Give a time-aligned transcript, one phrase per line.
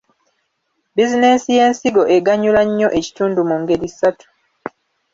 [0.95, 4.27] Bizinensi y’ensigo eganyula nnyo ekitundu mu ngeri ssatu.